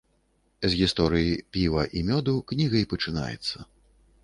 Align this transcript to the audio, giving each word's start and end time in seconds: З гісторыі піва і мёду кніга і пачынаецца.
З 0.73 0.79
гісторыі 0.79 1.35
піва 1.57 1.83
і 1.99 2.03
мёду 2.09 2.35
кніга 2.53 2.77
і 2.83 2.89
пачынаецца. 2.97 3.57